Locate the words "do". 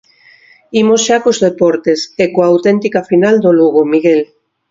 3.43-3.51